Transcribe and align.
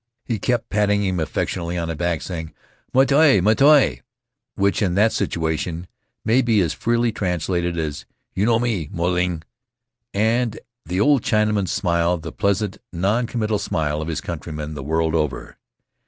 He 0.25 0.39
kept 0.39 0.71
patting 0.71 1.03
him 1.03 1.19
affectionately 1.19 1.77
on 1.77 1.87
the 1.87 1.95
back, 1.95 2.23
saying, 2.23 2.55
"Maitai! 2.91 3.39
maitai!" 3.39 4.01
which 4.55 4.81
in 4.81 4.95
that 4.95 5.11
situation 5.13 5.85
may 6.25 6.41
be 6.41 6.67
freely 6.69 7.11
translated 7.11 7.77
as, 7.77 8.07
"You 8.33 8.45
know 8.47 8.57
me, 8.57 8.89
Moy 8.91 9.09
Ling!" 9.09 9.43
And 10.11 10.59
the 10.87 10.99
old 10.99 11.21
Chinaman 11.21 11.67
smiled 11.67 12.23
the 12.23 12.31
pleasant, 12.31 12.79
noncommittal 12.91 13.59
smile 13.59 14.01
of 14.01 14.07
his 14.07 14.21
countrymen 14.21 14.73
the 14.73 14.81
world 14.81 15.13
over. 15.13 15.59